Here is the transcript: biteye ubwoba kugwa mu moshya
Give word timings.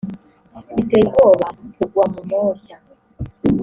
biteye 0.75 1.03
ubwoba 1.09 1.47
kugwa 1.77 2.03
mu 2.13 2.21
moshya 2.29 2.77